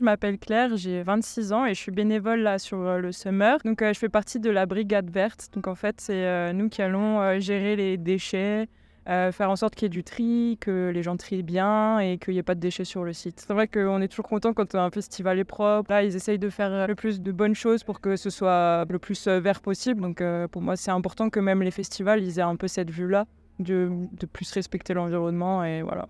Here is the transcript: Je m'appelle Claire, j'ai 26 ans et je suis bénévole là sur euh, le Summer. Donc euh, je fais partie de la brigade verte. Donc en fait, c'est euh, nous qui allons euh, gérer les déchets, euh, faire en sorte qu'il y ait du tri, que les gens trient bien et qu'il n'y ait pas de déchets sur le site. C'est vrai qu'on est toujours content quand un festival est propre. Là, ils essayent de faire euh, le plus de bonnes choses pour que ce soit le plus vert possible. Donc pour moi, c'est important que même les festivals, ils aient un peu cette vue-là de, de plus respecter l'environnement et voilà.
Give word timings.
Je 0.00 0.04
m'appelle 0.06 0.38
Claire, 0.38 0.78
j'ai 0.78 1.02
26 1.02 1.52
ans 1.52 1.66
et 1.66 1.74
je 1.74 1.78
suis 1.78 1.92
bénévole 1.92 2.40
là 2.40 2.58
sur 2.58 2.78
euh, 2.78 3.00
le 3.00 3.12
Summer. 3.12 3.58
Donc 3.66 3.82
euh, 3.82 3.92
je 3.92 3.98
fais 3.98 4.08
partie 4.08 4.40
de 4.40 4.48
la 4.48 4.64
brigade 4.64 5.10
verte. 5.10 5.50
Donc 5.52 5.66
en 5.66 5.74
fait, 5.74 6.00
c'est 6.00 6.24
euh, 6.24 6.54
nous 6.54 6.70
qui 6.70 6.80
allons 6.80 7.20
euh, 7.20 7.38
gérer 7.38 7.76
les 7.76 7.98
déchets, 7.98 8.66
euh, 9.10 9.30
faire 9.30 9.50
en 9.50 9.56
sorte 9.56 9.74
qu'il 9.74 9.84
y 9.84 9.88
ait 9.88 9.90
du 9.90 10.02
tri, 10.02 10.56
que 10.58 10.88
les 10.88 11.02
gens 11.02 11.18
trient 11.18 11.42
bien 11.42 11.98
et 11.98 12.16
qu'il 12.16 12.32
n'y 12.32 12.38
ait 12.38 12.42
pas 12.42 12.54
de 12.54 12.60
déchets 12.60 12.86
sur 12.86 13.04
le 13.04 13.12
site. 13.12 13.44
C'est 13.46 13.52
vrai 13.52 13.68
qu'on 13.68 14.00
est 14.00 14.08
toujours 14.08 14.26
content 14.26 14.54
quand 14.54 14.74
un 14.74 14.90
festival 14.90 15.38
est 15.38 15.44
propre. 15.44 15.90
Là, 15.92 16.02
ils 16.02 16.16
essayent 16.16 16.38
de 16.38 16.48
faire 16.48 16.72
euh, 16.72 16.86
le 16.86 16.94
plus 16.94 17.20
de 17.20 17.30
bonnes 17.30 17.54
choses 17.54 17.84
pour 17.84 18.00
que 18.00 18.16
ce 18.16 18.30
soit 18.30 18.86
le 18.88 18.98
plus 18.98 19.28
vert 19.28 19.60
possible. 19.60 20.00
Donc 20.00 20.22
pour 20.50 20.62
moi, 20.62 20.76
c'est 20.76 20.92
important 20.92 21.28
que 21.28 21.40
même 21.40 21.62
les 21.62 21.70
festivals, 21.70 22.22
ils 22.22 22.38
aient 22.38 22.42
un 22.42 22.56
peu 22.56 22.68
cette 22.68 22.90
vue-là 22.90 23.26
de, 23.58 23.90
de 24.18 24.24
plus 24.24 24.50
respecter 24.52 24.94
l'environnement 24.94 25.62
et 25.62 25.82
voilà. 25.82 26.08